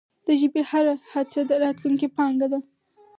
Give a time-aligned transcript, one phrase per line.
[0.25, 2.59] د ژبي هره هڅه د راتلونکې پانګه ده.